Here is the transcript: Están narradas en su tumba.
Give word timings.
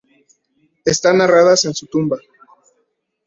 Están 0.83 1.19
narradas 1.19 1.65
en 1.65 1.75
su 1.75 1.85
tumba. 1.85 2.17